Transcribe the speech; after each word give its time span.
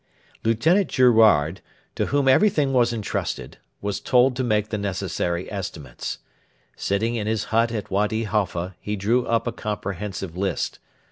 Lieutenant 0.43 0.87
Girouard, 0.91 1.61
to 1.93 2.07
whom 2.07 2.27
everything 2.27 2.73
was 2.73 2.91
entrusted, 2.91 3.59
was 3.81 3.99
told 3.99 4.35
to 4.35 4.43
make 4.43 4.69
the 4.69 4.79
necessary 4.79 5.45
estimates. 5.51 6.17
Sitting 6.75 7.13
in 7.13 7.27
his 7.27 7.43
hut 7.53 7.71
at 7.71 7.91
Wady 7.91 8.23
Halfa, 8.23 8.73
he 8.79 8.95
drew 8.95 9.27
up 9.27 9.45
a 9.45 9.51
comprehensive 9.51 10.35
list. 10.35 10.79